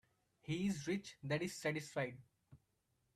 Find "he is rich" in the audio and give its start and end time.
0.39-1.15